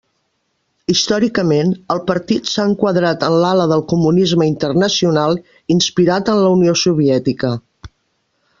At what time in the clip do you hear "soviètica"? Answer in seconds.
6.87-7.53